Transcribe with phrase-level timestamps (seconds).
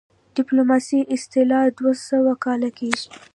[0.03, 0.03] د
[0.37, 3.05] ډيپلوماسۍ اصطلاح دوه سوه کاله کيږي